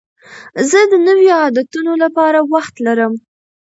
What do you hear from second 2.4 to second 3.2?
وخت لرم.